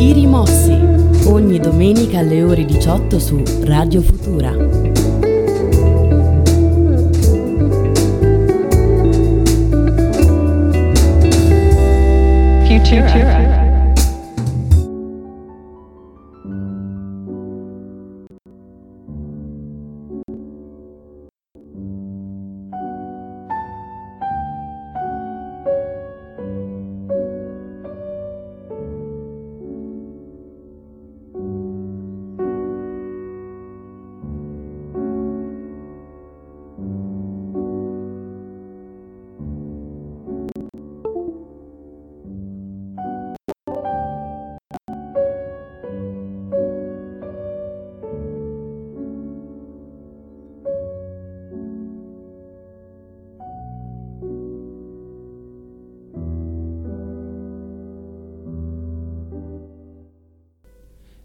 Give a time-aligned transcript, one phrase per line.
[0.00, 0.72] I Rimossi,
[1.26, 4.50] ogni domenica alle ore 18 su Radio Futura.
[4.50, 4.90] Futura.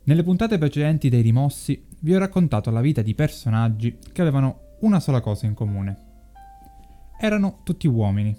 [0.08, 5.00] Nelle puntate precedenti dei Rimossi vi ho raccontato la vita di personaggi che avevano una
[5.00, 5.98] sola cosa in comune.
[7.20, 8.38] Erano tutti uomini.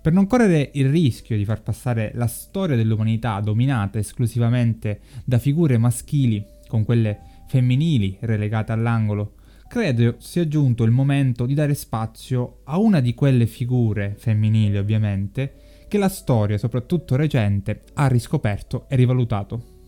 [0.00, 5.76] Per non correre il rischio di far passare la storia dell'umanità dominata esclusivamente da figure
[5.76, 9.34] maschili con quelle femminili relegate all'angolo,
[9.68, 15.84] credo sia giunto il momento di dare spazio a una di quelle figure femminili ovviamente
[15.86, 19.79] che la storia, soprattutto recente, ha riscoperto e rivalutato.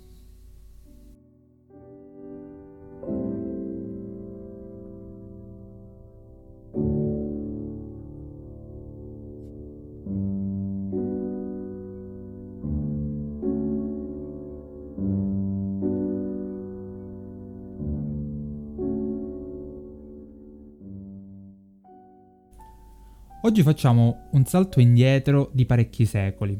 [23.44, 26.56] Oggi facciamo un salto indietro di parecchi secoli,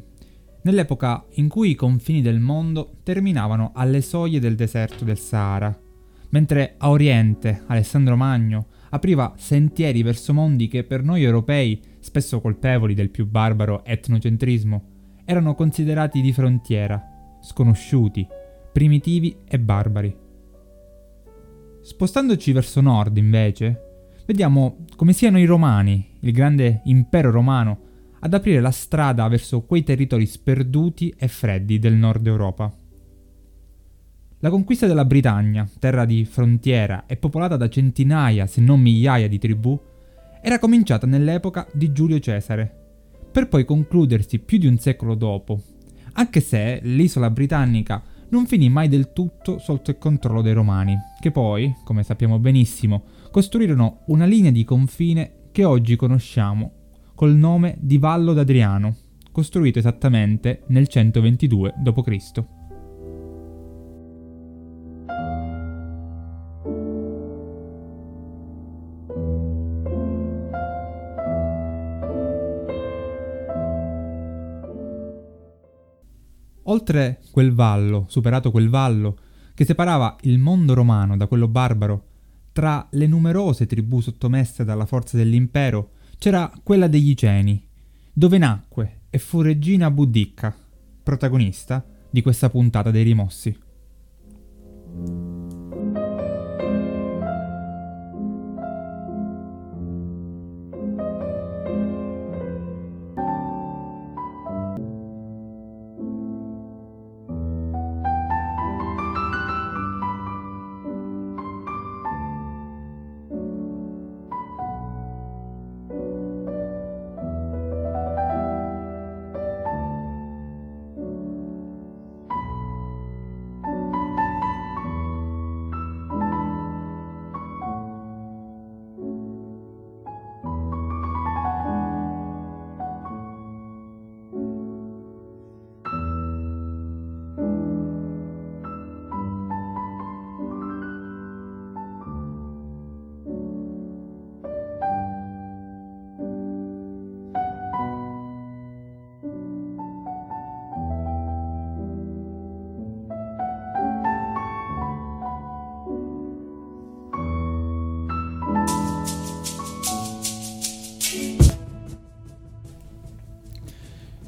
[0.63, 5.79] nell'epoca in cui i confini del mondo terminavano alle soglie del deserto del Sahara,
[6.31, 12.93] mentre a oriente Alessandro Magno apriva sentieri verso mondi che per noi europei, spesso colpevoli
[12.93, 14.83] del più barbaro etnocentrismo,
[15.23, 17.01] erano considerati di frontiera,
[17.41, 18.27] sconosciuti,
[18.73, 20.13] primitivi e barbari.
[21.81, 28.61] Spostandoci verso nord, invece, vediamo come siano i romani, il grande impero romano, ad aprire
[28.61, 32.73] la strada verso quei territori sperduti e freddi del nord Europa.
[34.39, 39.39] La conquista della Britannia, terra di frontiera e popolata da centinaia, se non migliaia di
[39.39, 39.79] tribù,
[40.41, 42.81] era cominciata nell'epoca di Giulio Cesare,
[43.31, 45.61] per poi concludersi più di un secolo dopo,
[46.13, 51.31] anche se l'isola britannica non finì mai del tutto sotto il controllo dei Romani, che
[51.31, 56.71] poi, come sappiamo benissimo, costruirono una linea di confine che oggi conosciamo
[57.13, 58.95] col nome di Vallo d'Adriano,
[59.31, 62.43] costruito esattamente nel 122 d.C.
[76.63, 79.17] Oltre quel vallo, superato quel vallo,
[79.53, 82.05] che separava il mondo romano da quello barbaro,
[82.53, 87.67] tra le numerose tribù sottomesse dalla forza dell'impero c'era quella degli Iceni,
[88.13, 90.55] dove nacque e fu regina Budicca,
[91.03, 93.57] protagonista di questa puntata dei rimossi.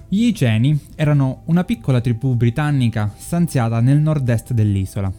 [0.07, 5.11] Gli Iceni erano una piccola tribù britannica stanziata nel nord-est dell'isola.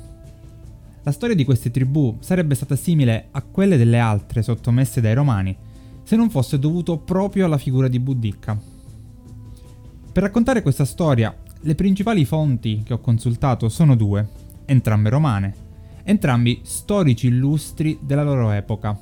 [1.03, 5.57] La storia di queste tribù sarebbe stata simile a quelle delle altre sottomesse dai Romani,
[6.05, 8.57] se non fosse dovuto proprio alla figura di Boudica.
[10.13, 14.25] Per raccontare questa storia le principali fonti che ho consultato sono due,
[14.67, 15.55] entrambe romane,
[16.05, 18.97] entrambi storici illustri della loro epoca.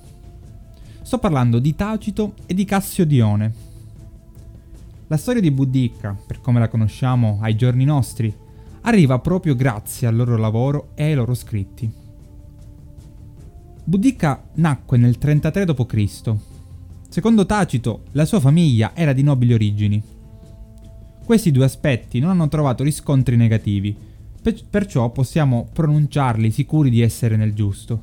[1.03, 3.74] Sto parlando di Tacito e di Cassio Dione.
[5.15, 8.35] La storia di Boudica, per come la conosciamo ai giorni nostri,
[8.81, 11.89] arriva proprio grazie al loro lavoro e ai loro scritti.
[13.85, 16.35] Boudica nacque nel 33 d.C.
[17.09, 20.03] Secondo Tacito, la sua famiglia era di nobili origini.
[21.25, 23.97] Questi due aspetti non hanno trovato riscontri negativi,
[24.69, 28.03] perciò possiamo pronunciarli sicuri di essere nel giusto.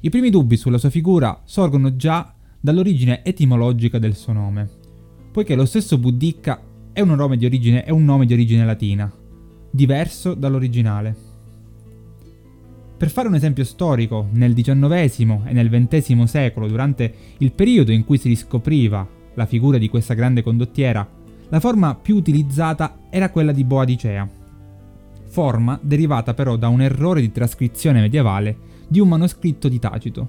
[0.00, 4.77] I primi dubbi sulla sua figura sorgono già dall'origine etimologica del suo nome,
[5.38, 6.60] poiché lo stesso Boudica
[6.92, 9.08] è un nome di origine, un nome di origine latina,
[9.70, 11.14] diverso dall'originale.
[12.96, 18.04] Per fare un esempio storico, nel XIX e nel XX secolo, durante il periodo in
[18.04, 21.08] cui si riscopriva la figura di questa grande condottiera,
[21.48, 24.28] la forma più utilizzata era quella di Boadicea,
[25.26, 28.56] forma derivata però da un errore di trascrizione medievale
[28.88, 30.28] di un manoscritto di Tacito.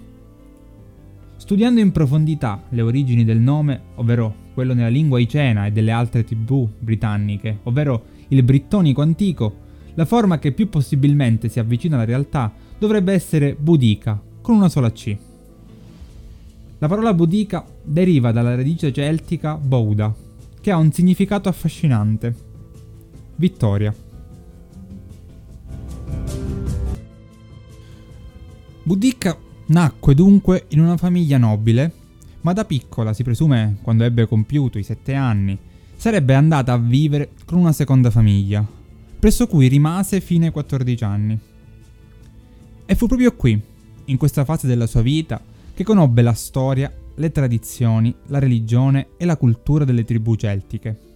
[1.36, 6.26] Studiando in profondità le origini del nome, ovvero quello nella lingua icena e delle altre
[6.26, 9.56] tribù britanniche, ovvero il brittonico antico,
[9.94, 14.92] la forma che più possibilmente si avvicina alla realtà dovrebbe essere budica, con una sola
[14.92, 15.16] C.
[16.78, 20.14] La parola budica deriva dalla radice celtica bouda,
[20.60, 22.36] che ha un significato affascinante.
[23.38, 23.96] Vittoria.
[28.84, 31.94] Boudica nacque dunque in una famiglia nobile,
[32.42, 35.58] ma da piccola, si presume quando ebbe compiuto i sette anni,
[35.96, 38.66] sarebbe andata a vivere con una seconda famiglia,
[39.20, 41.40] presso cui rimase fino ai 14 anni.
[42.86, 43.62] E fu proprio qui,
[44.06, 45.42] in questa fase della sua vita,
[45.74, 51.08] che conobbe la storia, le tradizioni, la religione e la cultura delle tribù celtiche.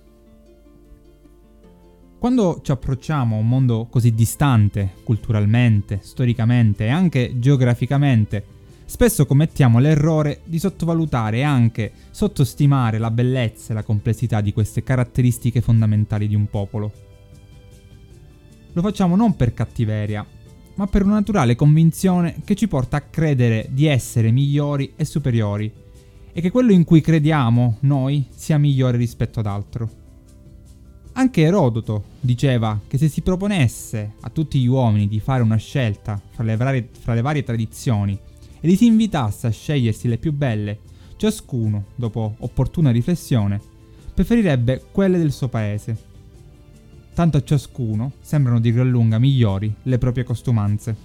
[2.20, 8.46] Quando ci approcciamo a un mondo così distante, culturalmente, storicamente e anche geograficamente,
[8.86, 14.84] spesso commettiamo l'errore di sottovalutare e anche sottostimare la bellezza e la complessità di queste
[14.84, 16.92] caratteristiche fondamentali di un popolo.
[18.74, 20.26] Lo facciamo non per cattiveria,
[20.76, 25.72] ma per una naturale convinzione che ci porta a credere di essere migliori e superiori,
[26.32, 30.02] e che quello in cui crediamo noi sia migliore rispetto ad altro.
[31.16, 36.20] Anche Erodoto diceva che se si proponesse a tutti gli uomini di fare una scelta
[36.32, 38.20] fra le, varie, fra le varie tradizioni
[38.64, 40.80] e li si invitasse a scegliersi le più belle,
[41.18, 43.60] ciascuno, dopo opportuna riflessione,
[44.14, 46.12] preferirebbe quelle del suo paese.
[47.14, 50.96] Tanto a ciascuno sembrano di gran lunga migliori le proprie costumanze.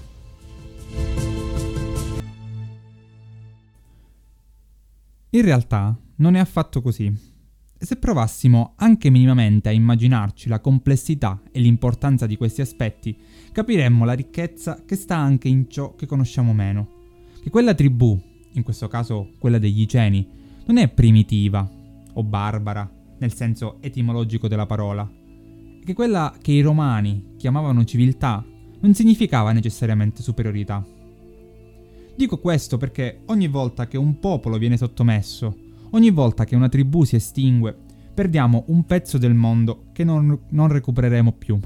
[5.31, 7.13] In realtà non è affatto così.
[7.77, 13.19] Se provassimo anche minimamente a immaginarci la complessità e l'importanza di questi aspetti,
[13.51, 16.98] capiremmo la ricchezza che sta anche in ciò che conosciamo meno.
[17.49, 18.21] Che quella tribù,
[18.53, 20.29] in questo caso quella degli Iceni,
[20.67, 21.67] non è primitiva
[22.13, 22.87] o barbara,
[23.17, 25.11] nel senso etimologico della parola.
[25.83, 28.45] Che quella che i romani chiamavano civiltà
[28.81, 30.87] non significava necessariamente superiorità.
[32.15, 35.57] Dico questo perché ogni volta che un popolo viene sottomesso,
[35.93, 37.75] Ogni volta che una tribù si estingue,
[38.13, 41.59] perdiamo un pezzo del mondo che non, non recupereremo più.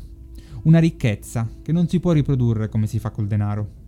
[0.63, 3.82] Una ricchezza che non si può riprodurre come si fa col denaro.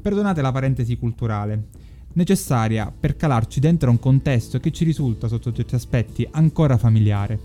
[0.00, 1.68] Perdonate la parentesi culturale,
[2.14, 7.38] necessaria per calarci dentro un contesto che ci risulta sotto certi aspetti ancora familiare.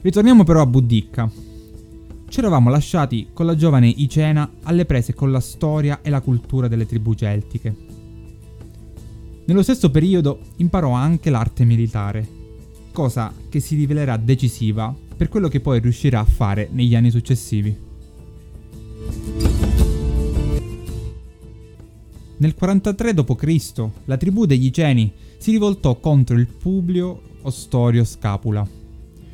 [0.00, 1.30] Ritorniamo però a Buddicca.
[2.28, 6.66] Ci eravamo lasciati con la giovane Icena alle prese con la storia e la cultura
[6.66, 7.76] delle tribù celtiche.
[9.44, 12.26] Nello stesso periodo imparò anche l'arte militare,
[12.90, 17.84] cosa che si rivelerà decisiva per quello che poi riuscirà a fare negli anni successivi.
[22.38, 23.88] Nel 43 d.C.
[24.04, 28.68] la tribù degli Iceni si rivoltò contro il Publio Ostorio Scapula,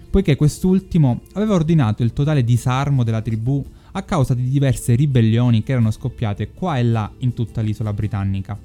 [0.09, 5.73] poiché quest'ultimo aveva ordinato il totale disarmo della tribù a causa di diverse ribellioni che
[5.73, 8.57] erano scoppiate qua e là in tutta l'isola britannica.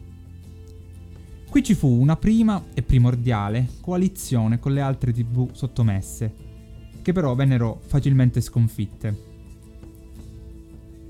[1.49, 6.31] Qui ci fu una prima e primordiale coalizione con le altre tribù sottomesse,
[7.01, 9.25] che però vennero facilmente sconfitte.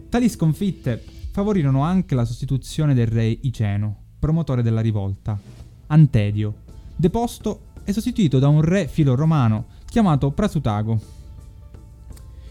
[0.07, 1.03] Tali sconfitte
[1.37, 5.39] favorirono anche la sostituzione del re Iceno, promotore della rivolta,
[5.85, 6.55] Antedio,
[6.95, 10.99] deposto e sostituito da un re filo-romano chiamato Prasutago.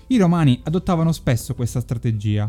[0.06, 2.48] I romani adottavano spesso questa strategia.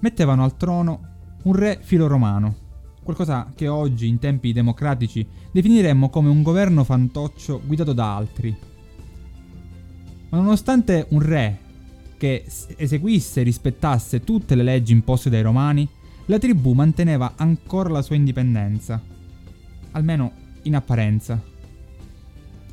[0.00, 1.00] Mettevano al trono
[1.44, 2.54] un re filo-romano,
[3.02, 8.54] qualcosa che oggi, in tempi democratici, definiremmo come un governo fantoccio guidato da altri,
[10.28, 11.63] Ma nonostante un re
[12.16, 12.44] che
[12.76, 15.88] eseguisse e rispettasse tutte le leggi imposte dai romani,
[16.26, 19.00] la tribù manteneva ancora la sua indipendenza,
[19.92, 21.42] almeno in apparenza.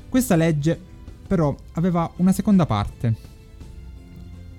[0.07, 0.79] Questa legge
[1.27, 3.15] però aveva una seconda parte.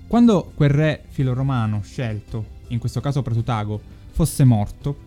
[0.07, 4.97] Quando quel re filoromano scelto, in questo caso Presutago, fosse morto,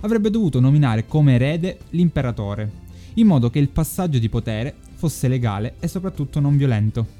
[0.00, 2.70] avrebbe dovuto nominare come erede l'imperatore,
[3.14, 7.19] in modo che il passaggio di potere fosse legale e soprattutto non violento.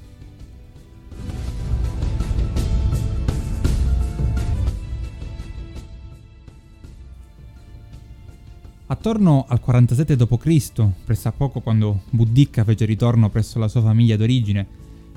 [9.00, 14.66] Attorno al 47 d.C., pressappoco quando Buddhika fece ritorno presso la sua famiglia d'origine,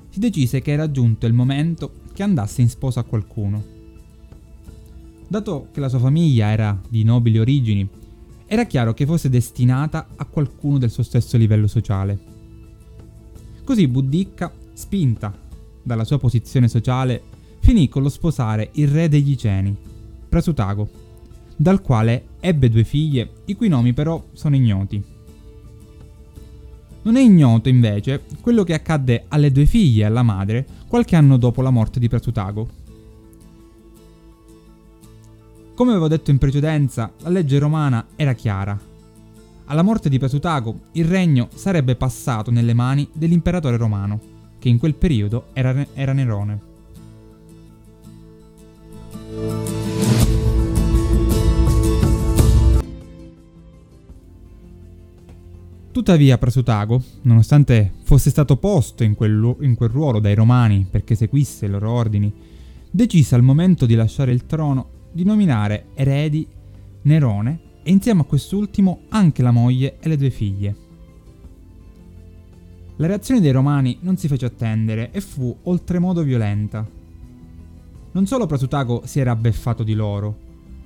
[0.08, 3.62] si decise che era giunto il momento che andasse in sposa a qualcuno.
[5.28, 7.86] Dato che la sua famiglia era di nobili origini,
[8.46, 12.18] era chiaro che fosse destinata a qualcuno del suo stesso livello sociale.
[13.66, 15.38] Così Buddhika, spinta
[15.84, 17.22] dalla sua posizione sociale,
[17.60, 19.76] finì con lo sposare il re degli Ceni,
[20.30, 20.90] Prasutago
[21.58, 25.02] dal quale ebbe due figlie, i cui nomi però sono ignoti.
[27.04, 31.38] Non è ignoto invece quello che accadde alle due figlie e alla madre qualche anno
[31.38, 32.68] dopo la morte di Presutago.
[35.74, 38.78] Come avevo detto in precedenza, la legge romana era chiara.
[39.66, 44.20] Alla morte di Presutago il regno sarebbe passato nelle mani dell'imperatore romano,
[44.60, 46.72] che in quel periodo era, era Nerone.
[55.94, 61.68] Tuttavia Prasutago, nonostante fosse stato posto in quel, in quel ruolo dai romani perché seguisse
[61.68, 62.34] i loro ordini,
[62.90, 66.48] decise al momento di lasciare il trono di nominare eredi
[67.04, 70.76] Nerone e insieme a quest'ultimo anche la moglie e le due figlie.
[72.96, 76.90] La reazione dei romani non si fece attendere e fu oltremodo violenta.
[78.14, 80.38] Non solo Prasutago si era beffato di loro,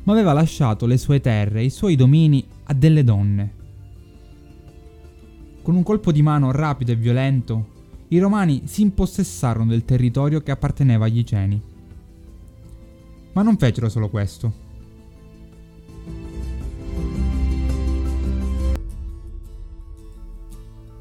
[0.04, 3.56] ma aveva lasciato le sue terre e i suoi domini a delle donne.
[5.67, 7.65] Con un colpo di mano rapido e violento,
[8.07, 11.62] i romani si impossessarono del territorio che apparteneva agli Ceni.
[13.33, 14.53] Ma non fecero solo questo.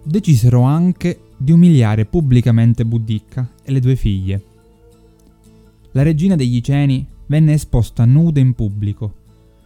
[0.02, 4.44] Decisero anche di umiliare pubblicamente Buddicca e le due figlie.
[5.92, 9.14] La regina degli Ceni venne esposta nuda in pubblico,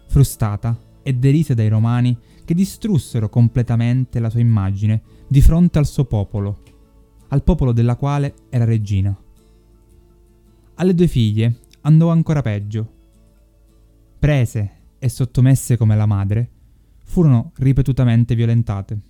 [0.08, 2.14] frustata e derisa dai romani
[2.50, 6.62] che distrussero completamente la sua immagine di fronte al suo popolo,
[7.28, 9.16] al popolo della quale era regina.
[10.74, 12.92] Alle due figlie andò ancora peggio.
[14.18, 16.50] Prese e sottomesse come la madre,
[17.04, 19.00] furono ripetutamente violentate.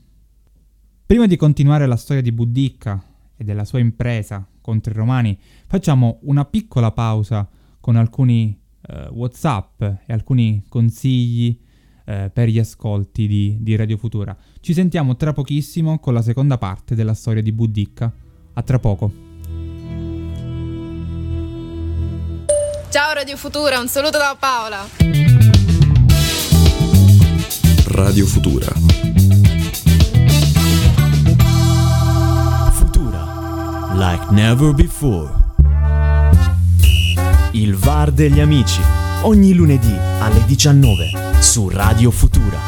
[1.07, 3.03] Prima di continuare la storia di Buddicca
[3.39, 7.49] e della sua impresa contro i romani, facciamo una piccola pausa
[7.81, 11.59] con alcuni eh, WhatsApp e alcuni consigli
[12.11, 14.37] eh, per gli ascolti di, di, Radio Futura.
[14.61, 18.13] Ci sentiamo tra pochissimo con la seconda parte della storia di Buddicca.
[18.55, 19.13] A tra poco.
[22.89, 24.89] Ciao Radio Futura, un saluto da Paola.
[27.87, 28.73] Radio Futura.
[32.73, 33.95] Futura.
[33.95, 35.31] Like never before.
[37.53, 38.81] Il VAR degli amici.
[39.23, 42.59] Ogni lunedì alle 19 su Radio Futura.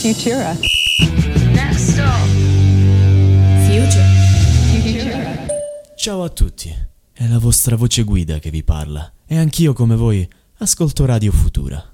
[0.00, 0.56] Futura.
[1.52, 2.26] Next stop.
[3.66, 4.06] Future.
[4.70, 5.46] Futura.
[5.96, 6.74] Ciao a tutti,
[7.12, 10.26] è la vostra voce guida che vi parla e anch'io come voi
[10.58, 11.84] ascolto Radio Futura.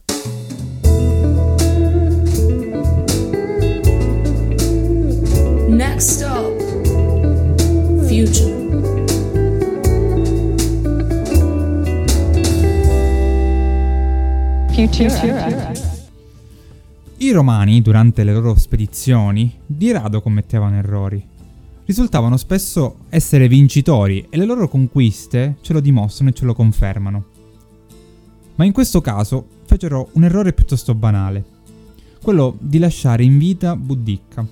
[17.19, 21.23] I romani, durante le loro spedizioni, di rado commettevano errori.
[21.85, 27.25] Risultavano spesso essere vincitori e le loro conquiste ce lo dimostrano e ce lo confermano.
[28.55, 31.45] Ma in questo caso fecero un errore piuttosto banale,
[32.23, 34.47] quello di lasciare in vita Buddicca.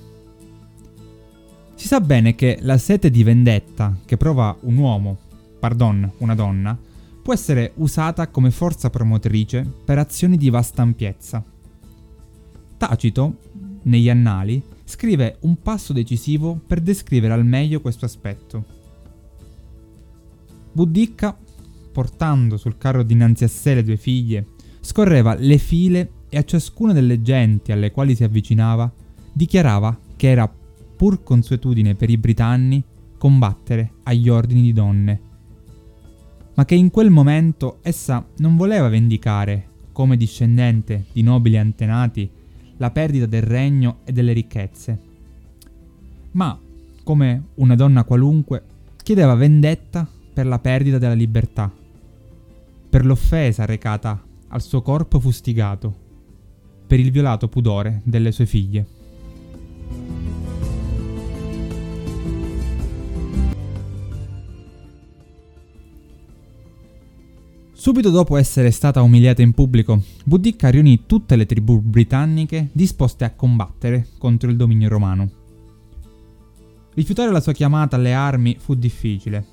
[1.75, 5.17] Si sa bene che la sete di vendetta che prova un uomo,
[5.59, 6.77] pardon, una donna,
[7.25, 11.43] può essere usata come forza promotrice per azioni di vasta ampiezza.
[12.77, 13.39] Tacito,
[13.85, 18.67] negli annali, scrive un passo decisivo per descrivere al meglio questo aspetto.
[20.71, 21.35] Buddicca,
[21.93, 24.49] portando sul carro dinanzi a sé le due figlie,
[24.81, 28.93] scorreva le file e a ciascuna delle genti alle quali si avvicinava
[29.33, 32.85] dichiarava che era pur consuetudine per i britanni
[33.17, 35.21] combattere agli ordini di donne,
[36.55, 42.29] ma che in quel momento essa non voleva vendicare, come discendente di nobili antenati,
[42.77, 44.99] la perdita del regno e delle ricchezze,
[46.33, 46.59] ma,
[47.03, 48.63] come una donna qualunque,
[49.03, 51.71] chiedeva vendetta per la perdita della libertà,
[52.89, 55.95] per l'offesa recata al suo corpo fustigato,
[56.87, 58.87] per il violato pudore delle sue figlie.
[67.85, 73.35] Subito dopo essere stata umiliata in pubblico, Boudica riunì tutte le tribù britanniche disposte a
[73.35, 75.31] combattere contro il dominio romano.
[76.95, 79.45] Rifiutare la sua chiamata alle armi fu difficile.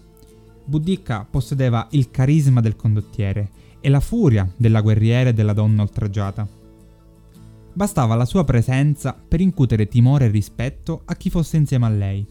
[0.63, 3.49] Boudica possedeva il carisma del condottiere
[3.81, 6.47] e la furia della guerriera e della donna oltraggiata.
[7.73, 12.25] Bastava la sua presenza per incutere timore e rispetto a chi fosse insieme a lei.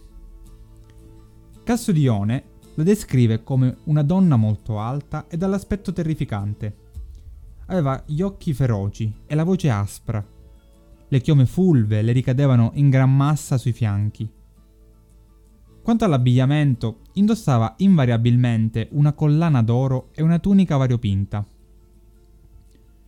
[1.62, 6.77] Cassodione la descrive come una donna molto alta e dall'aspetto terrificante.
[7.67, 10.25] Aveva gli occhi feroci e la voce aspra.
[11.09, 14.29] Le chiome fulve le ricadevano in gran massa sui fianchi.
[15.83, 21.45] Quanto all'abbigliamento, indossava invariabilmente una collana d'oro e una tunica variopinta.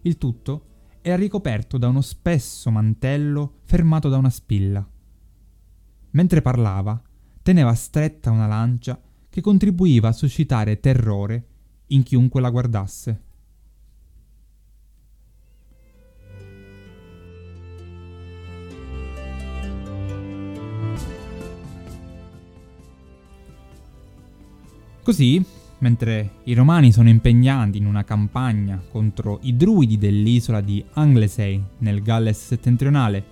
[0.02, 0.66] Il tutto
[1.00, 4.86] era ricoperto da uno spesso mantello fermato da una spilla.
[6.10, 7.00] Mentre parlava,
[7.42, 9.00] teneva stretta una lancia
[9.32, 11.44] che contribuiva a suscitare terrore
[11.86, 13.20] in chiunque la guardasse.
[25.02, 25.42] Così,
[25.78, 32.02] mentre i romani sono impegnati in una campagna contro i druidi dell'isola di Anglesey nel
[32.02, 33.24] Galles settentrionale,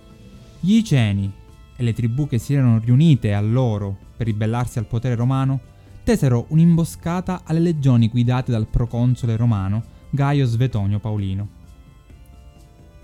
[0.59, 1.31] gli Iceni
[1.75, 5.69] e le tribù che si erano riunite a loro per ribellarsi al potere romano
[6.03, 11.59] tesero un'imboscata alle legioni guidate dal proconsole romano Gaio Svetonio Paolino.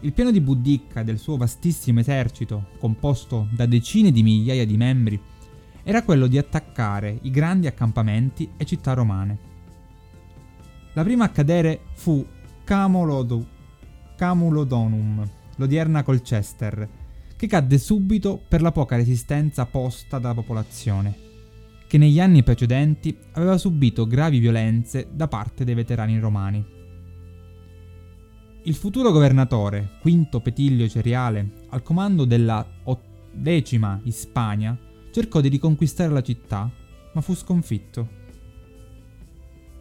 [0.02, 4.78] Il piano di Budicca e del suo vastissimo esercito, composto da decine di migliaia di
[4.78, 5.20] membri,
[5.84, 9.38] era quello di attaccare i grandi accampamenti e città romane.
[10.94, 12.26] La prima a cadere fu
[12.64, 13.46] Camulodu,
[14.16, 15.24] Camulodonum,
[15.56, 16.90] l'odierna Colchester,
[17.36, 21.26] che cadde subito per la poca resistenza posta dalla popolazione
[21.88, 26.66] che negli anni precedenti aveva subito gravi violenze da parte dei veterani romani.
[28.64, 32.66] Il futuro governatore, Quinto Petilio Ceriale, al comando della
[33.32, 34.78] decima Ispania,
[35.12, 36.70] cercò di riconquistare la città,
[37.14, 38.16] ma fu sconfitto.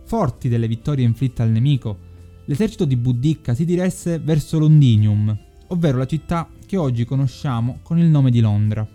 [0.05, 1.99] Forti delle vittorie inflitte al nemico,
[2.45, 5.37] l'esercito di Budicca si diresse verso Londinium,
[5.69, 8.87] ovvero la città che oggi conosciamo con il nome di Londra.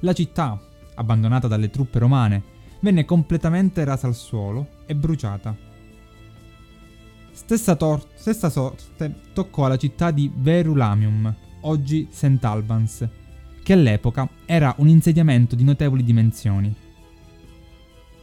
[0.00, 0.60] La città,
[0.98, 2.42] abbandonata dalle truppe romane,
[2.80, 5.56] venne completamente rasa al suolo e bruciata.
[7.32, 12.44] Stessa, tor- stessa sorte toccò alla città di Verulamium, oggi St.
[12.44, 13.08] Albans,
[13.62, 16.74] che all'epoca era un insediamento di notevoli dimensioni.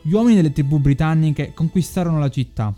[0.01, 2.73] Gli uomini delle tribù britanniche conquistarono la città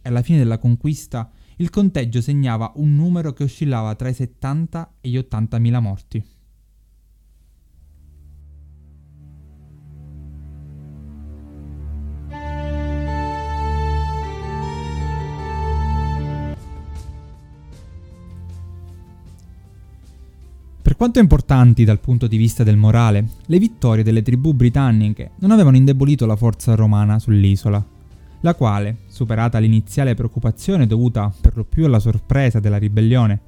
[0.00, 4.94] e alla fine della conquista il conteggio segnava un numero che oscillava tra i 70
[5.00, 6.24] e gli 80 mila morti.
[21.02, 25.76] Quanto importanti dal punto di vista del morale, le vittorie delle tribù britanniche non avevano
[25.76, 27.84] indebolito la forza romana sull'isola,
[28.42, 33.40] la quale, superata l'iniziale preoccupazione dovuta per lo più alla sorpresa della ribellione,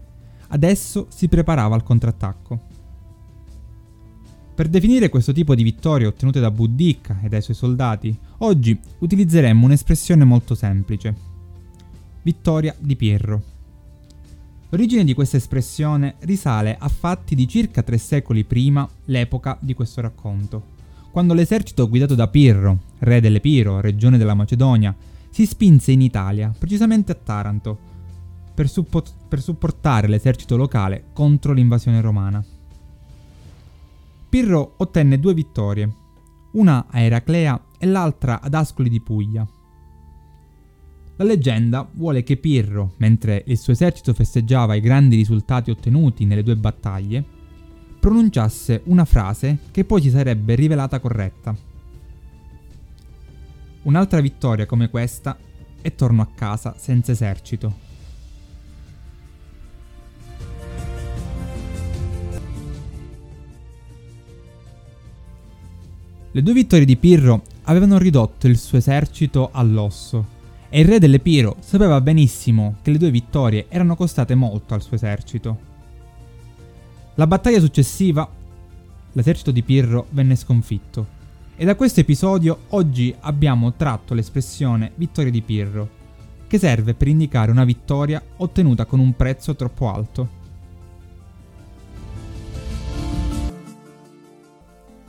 [0.48, 2.60] adesso si preparava al contrattacco.
[4.52, 9.64] Per definire questo tipo di vittorie ottenute da Boudicca e dai suoi soldati, oggi utilizzeremmo
[9.64, 11.14] un'espressione molto semplice.
[12.20, 13.53] Vittoria di Pirro.
[14.74, 20.00] L'origine di questa espressione risale a fatti di circa tre secoli prima l'epoca di questo
[20.00, 20.72] racconto,
[21.12, 24.92] quando l'esercito guidato da Pirro, re dell'Epiro, regione della Macedonia,
[25.30, 27.78] si spinse in Italia, precisamente a Taranto,
[28.52, 32.44] per, suppo- per supportare l'esercito locale contro l'invasione romana.
[34.28, 35.88] Pirro ottenne due vittorie,
[36.54, 39.46] una a Eraclea e l'altra ad Ascoli di Puglia.
[41.16, 46.42] La leggenda vuole che Pirro, mentre il suo esercito festeggiava i grandi risultati ottenuti nelle
[46.42, 47.24] due battaglie,
[48.00, 51.56] pronunciasse una frase che poi si sarebbe rivelata corretta.
[53.82, 55.38] Un'altra vittoria come questa
[55.80, 57.82] e torno a casa senza esercito.
[66.32, 70.33] Le due vittorie di Pirro avevano ridotto il suo esercito all'osso
[70.74, 74.96] e il re dell'Epiro sapeva benissimo che le due vittorie erano costate molto al suo
[74.96, 75.58] esercito.
[77.14, 78.28] La battaglia successiva,
[79.12, 81.06] l'esercito di Pirro venne sconfitto
[81.54, 85.88] e da questo episodio oggi abbiamo tratto l'espressione vittoria di Pirro,
[86.48, 90.28] che serve per indicare una vittoria ottenuta con un prezzo troppo alto.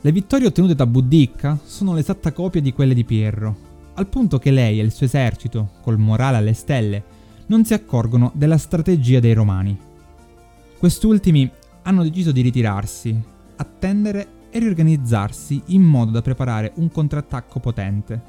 [0.00, 4.50] Le vittorie ottenute da Boudicca sono l'esatta copia di quelle di Pierro, al punto che
[4.50, 7.02] lei e il suo esercito, col morale alle stelle,
[7.46, 9.76] non si accorgono della strategia dei romani.
[10.78, 11.50] Quest'ultimi
[11.82, 13.18] hanno deciso di ritirarsi,
[13.56, 18.22] attendere e riorganizzarsi in modo da preparare un contrattacco potente.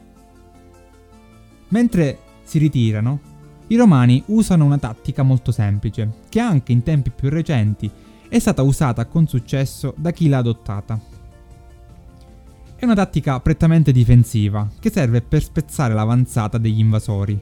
[1.69, 3.19] Mentre si ritirano,
[3.67, 7.91] i romani usano una tattica molto semplice, che anche in tempi più recenti
[8.30, 11.16] è stata usata con successo da chi l'ha adottata.
[12.79, 17.41] È una tattica prettamente difensiva, che serve per spezzare l'avanzata degli invasori.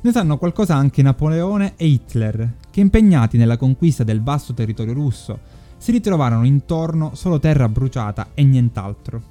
[0.00, 5.38] Ne sanno qualcosa anche Napoleone e Hitler, che impegnati nella conquista del vasto territorio russo,
[5.76, 9.22] si ritrovarono intorno solo terra bruciata e nient'altro.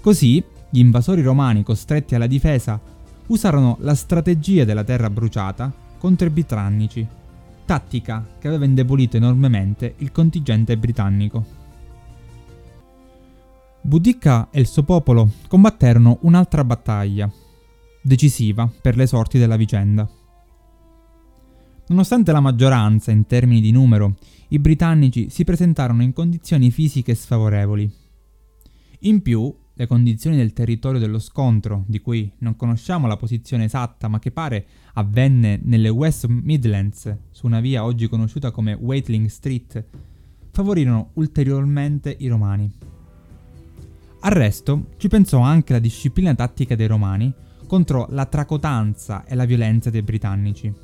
[0.00, 2.80] Così, gli invasori romani costretti alla difesa
[3.26, 7.06] usarono la strategia della terra bruciata contro i britannici,
[7.66, 11.55] tattica che aveva indebolito enormemente il contingente britannico.
[13.86, 17.30] Boudica e il suo popolo combatterono un'altra battaglia,
[18.02, 20.10] decisiva per le sorti della vicenda.
[21.86, 24.16] Nonostante la maggioranza in termini di numero,
[24.48, 27.88] i britannici si presentarono in condizioni fisiche sfavorevoli.
[29.02, 34.08] In più, le condizioni del territorio dello scontro, di cui non conosciamo la posizione esatta
[34.08, 39.84] ma che pare avvenne nelle West Midlands, su una via oggi conosciuta come Waitling Street,
[40.50, 42.85] favorirono ulteriormente i romani.
[44.26, 47.32] Al resto ci pensò anche la disciplina tattica dei romani
[47.68, 50.74] contro la tracotanza e la violenza dei britannici.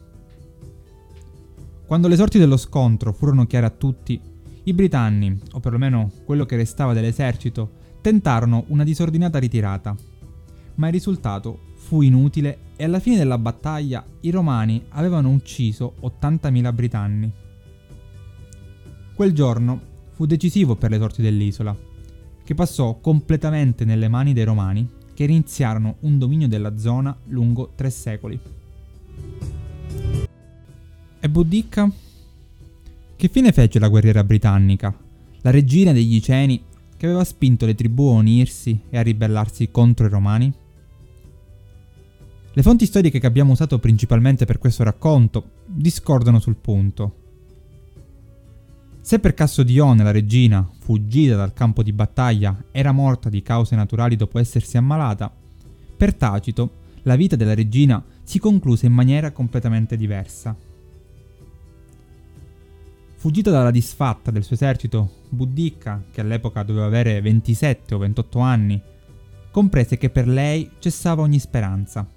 [1.84, 4.20] Quando le sorti dello scontro furono chiare a tutti,
[4.62, 9.96] i britanni, o perlomeno quello che restava dell'esercito, tentarono una disordinata ritirata,
[10.76, 16.72] ma il risultato fu inutile e alla fine della battaglia i romani avevano ucciso 80.000
[16.72, 17.32] britanni.
[19.16, 19.80] Quel giorno
[20.12, 21.90] fu decisivo per le sorti dell'isola
[22.44, 27.90] che passò completamente nelle mani dei Romani, che iniziarono un dominio della zona lungo tre
[27.90, 28.38] secoli.
[31.20, 31.90] E Boudicca?
[33.14, 34.92] Che fine fece la guerriera britannica,
[35.42, 36.64] la regina degli Iceni,
[36.96, 40.52] che aveva spinto le tribù a unirsi e a ribellarsi contro i Romani?
[42.54, 47.21] Le fonti storiche che abbiamo usato principalmente per questo racconto discordano sul punto.
[49.04, 53.74] Se per caso Dione, la regina, fuggita dal campo di battaglia, era morta di cause
[53.74, 55.30] naturali dopo essersi ammalata,
[55.96, 60.56] per Tacito la vita della regina si concluse in maniera completamente diversa.
[63.16, 68.80] Fuggita dalla disfatta del suo esercito, Buddicca, che all'epoca doveva avere 27 o 28 anni,
[69.50, 72.08] comprese che per lei cessava ogni speranza,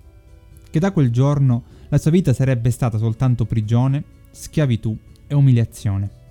[0.70, 4.96] che da quel giorno la sua vita sarebbe stata soltanto prigione, schiavitù
[5.26, 6.25] e umiliazione.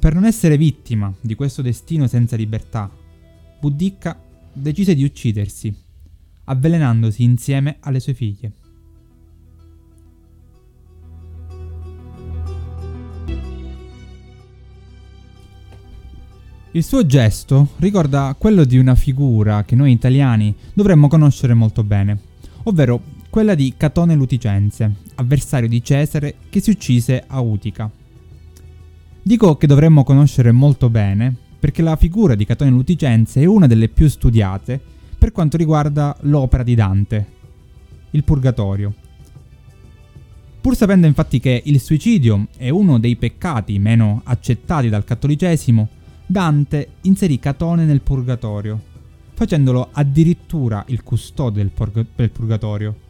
[0.00, 2.90] Per non essere vittima di questo destino senza libertà,
[3.60, 4.18] Buddicca
[4.50, 5.72] decise di uccidersi,
[6.44, 8.52] avvelenandosi insieme alle sue figlie.
[16.72, 22.18] Il suo gesto ricorda quello di una figura che noi italiani dovremmo conoscere molto bene,
[22.62, 27.99] ovvero quella di Catone Luticense, avversario di Cesare che si uccise a Utica.
[29.22, 33.88] Dico che dovremmo conoscere molto bene perché la figura di Catone Luticense è una delle
[33.88, 34.80] più studiate
[35.18, 37.26] per quanto riguarda l'opera di Dante,
[38.12, 38.94] il Purgatorio.
[40.62, 45.88] Pur sapendo infatti che il suicidio è uno dei peccati meno accettati dal cattolicesimo,
[46.24, 48.80] Dante inserì Catone nel Purgatorio,
[49.34, 53.08] facendolo addirittura il custode del, purg- del Purgatorio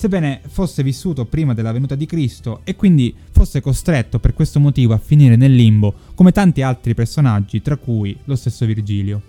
[0.00, 4.94] sebbene fosse vissuto prima della venuta di Cristo e quindi fosse costretto per questo motivo
[4.94, 9.20] a finire nel limbo come tanti altri personaggi, tra cui lo stesso Virgilio.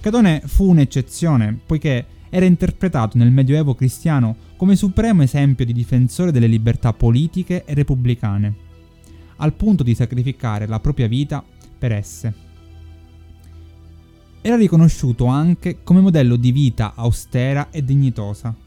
[0.00, 6.46] Catone fu un'eccezione, poiché era interpretato nel Medioevo cristiano come supremo esempio di difensore delle
[6.46, 8.54] libertà politiche e repubblicane,
[9.36, 11.44] al punto di sacrificare la propria vita
[11.78, 12.34] per esse.
[14.40, 18.64] Era riconosciuto anche come modello di vita austera e dignitosa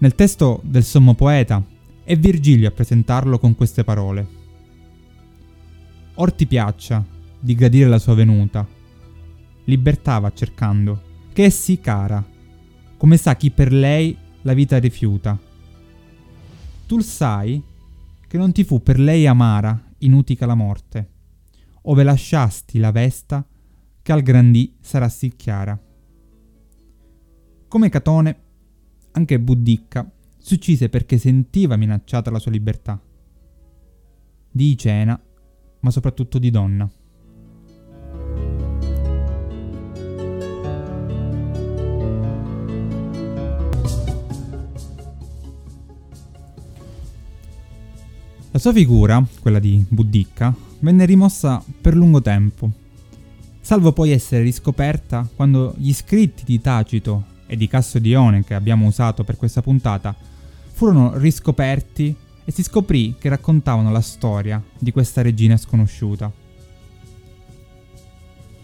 [0.00, 1.60] Nel testo del Sommo Poeta
[2.04, 4.36] è Virgilio a presentarlo con queste parole.
[6.14, 7.04] or ti piaccia
[7.40, 8.66] di gradire la sua venuta.
[9.64, 12.24] Libertà va cercando, che è sì cara,
[12.96, 15.38] come sa chi per lei la vita rifiuta.
[16.86, 17.62] Tu sai
[18.26, 21.10] che non ti fu per lei amara inutica la morte,
[21.82, 23.44] ove lasciasti la vesta
[24.00, 25.80] che al grandì sarà sì chiara.
[27.68, 28.42] Come Catone,
[29.18, 32.98] anche Buddicca si uccise perché sentiva minacciata la sua libertà.
[34.50, 35.20] Di cena,
[35.80, 36.88] ma soprattutto di donna.
[48.50, 52.70] La sua figura, quella di Buddicca, venne rimossa per lungo tempo,
[53.60, 59.24] salvo poi essere riscoperta quando gli scritti di Tacito e di Cassodione che abbiamo usato
[59.24, 60.14] per questa puntata
[60.72, 66.30] furono riscoperti e si scoprì che raccontavano la storia di questa regina sconosciuta.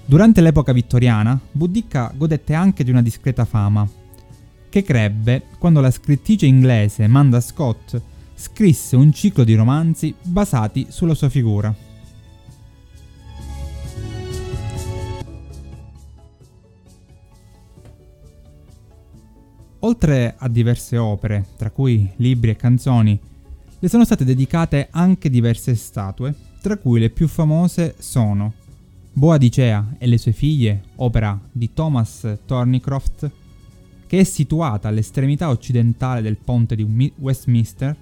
[0.06, 3.88] Durante l'epoca vittoriana, Buddicca godette anche di una discreta fama,
[4.68, 8.00] che crebbe quando la scrittrice inglese Manda Scott
[8.34, 11.83] scrisse un ciclo di romanzi basati sulla sua figura.
[19.84, 23.20] Oltre a diverse opere, tra cui libri e canzoni,
[23.78, 28.54] le sono state dedicate anche diverse statue, tra cui le più famose sono
[29.12, 33.30] Boadicea e le sue figlie, opera di Thomas Thornycroft,
[34.06, 37.94] che è situata all'estremità occidentale del ponte di Westminster,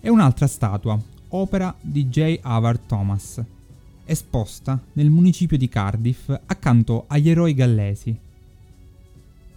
[0.00, 2.40] e un'altra statua, opera di J.
[2.42, 3.40] Havard Thomas,
[4.04, 8.30] esposta nel municipio di Cardiff accanto agli eroi gallesi.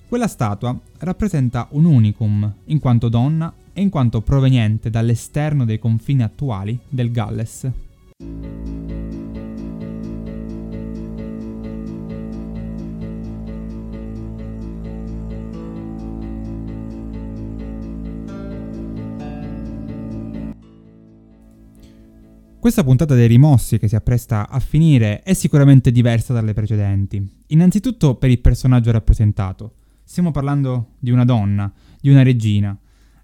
[0.08, 6.22] Quella statua rappresenta un unicum in quanto donna e in quanto proveniente dall'esterno dei confini
[6.24, 7.70] attuali del Galles.
[22.60, 27.44] Questa puntata dei rimossi che si appresta a finire è sicuramente diversa dalle precedenti.
[27.48, 29.74] Innanzitutto per il personaggio rappresentato.
[30.08, 32.78] Stiamo parlando di una donna, di una regina,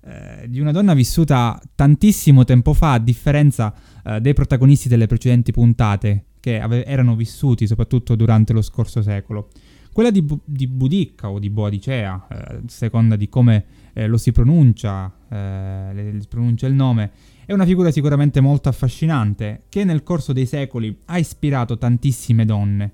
[0.04, 3.72] eh, di una donna vissuta tantissimo tempo fa, a differenza
[4.04, 9.50] eh, dei protagonisti delle precedenti puntate, che ave- erano vissuti soprattutto durante lo scorso secolo.
[9.94, 14.32] Quella di, Bu- di Budicca o di Boadicea, eh, seconda di come eh, lo si
[14.32, 17.12] pronuncia, eh, si pronuncia il nome,
[17.46, 22.94] è una figura sicuramente molto affascinante, che nel corso dei secoli ha ispirato tantissime donne.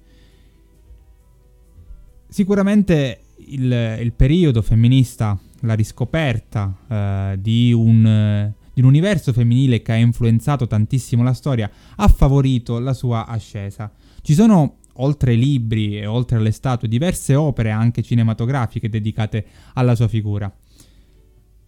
[2.27, 9.91] Sicuramente il, il periodo femminista, la riscoperta eh, di, un, di un universo femminile che
[9.91, 13.91] ha influenzato tantissimo la storia, ha favorito la sua ascesa.
[14.21, 19.95] Ci sono oltre ai libri e oltre alle statue, diverse opere anche cinematografiche dedicate alla
[19.95, 20.51] sua figura.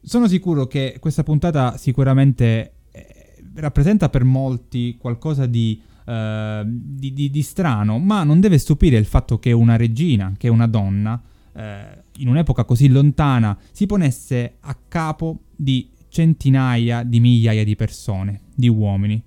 [0.02, 2.74] Sono sicuro che questa puntata sicuramente
[3.56, 9.06] rappresenta per molti qualcosa di, uh, di, di, di, strano, ma non deve stupire il
[9.06, 11.22] fatto che una regina, che una donna,
[11.54, 11.62] uh,
[12.18, 18.68] in un'epoca così lontana, si ponesse a capo di centinaia di migliaia di persone, di
[18.68, 19.24] uomini.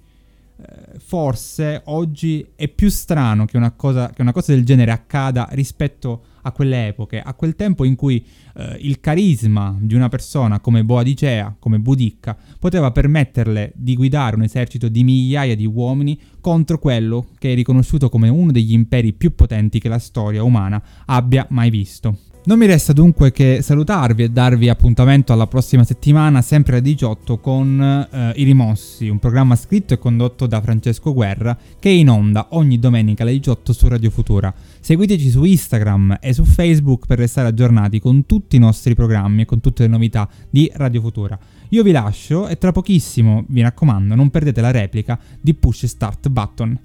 [0.57, 5.49] Uh, forse oggi è più strano che una, cosa, che una cosa del genere accada
[5.53, 8.27] rispetto a quelle epoche, a quel tempo in cui
[8.57, 14.43] eh, il carisma di una persona come Boadicea, come Budicca, poteva permetterle di guidare un
[14.43, 19.37] esercito di migliaia di uomini contro quello che è riconosciuto come uno degli imperi più
[19.37, 22.31] potenti che la storia umana abbia mai visto.
[22.45, 27.39] Non mi resta dunque che salutarvi e darvi appuntamento alla prossima settimana, sempre alle 18,
[27.39, 32.11] con eh, I Rimossi, un programma scritto e condotto da Francesco Guerra, che è in
[32.11, 34.53] onda ogni domenica alle 18 su Radio Futura.
[34.81, 39.45] Seguiteci su Instagram e su Facebook per restare aggiornati con tutti i nostri programmi e
[39.45, 41.39] con tutte le novità di Radio Futura.
[41.69, 46.29] Io vi lascio e tra pochissimo, vi raccomando, non perdete la replica di Push Start
[46.29, 46.77] Button.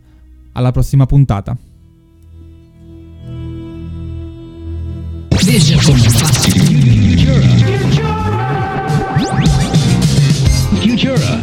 [0.52, 1.58] Alla prossima puntata.
[5.48, 6.10] Vision Futura.
[10.82, 11.42] Futura.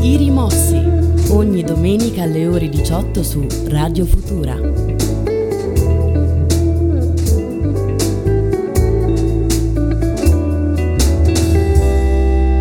[0.00, 0.82] I rimossi.
[1.28, 4.54] Ogni domenica alle ore 18 su Radio Futura.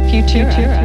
[0.04, 0.49] Futura.
[0.49, 0.85] Futura.